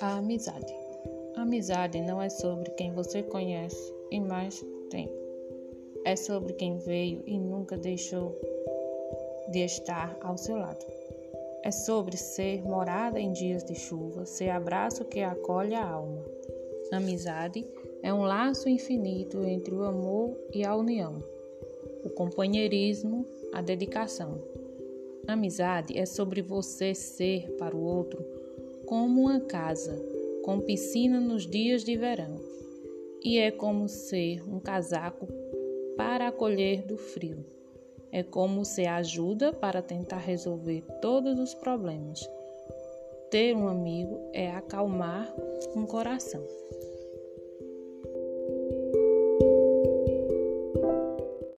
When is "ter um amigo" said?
43.30-44.18